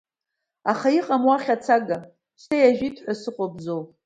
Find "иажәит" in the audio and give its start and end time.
2.57-2.97